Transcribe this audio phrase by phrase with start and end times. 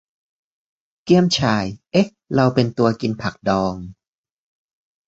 [1.03, 3.75] เกี๋ยมฉ่าย เอ๊ะ เราเป็นตัวกินผักดอง!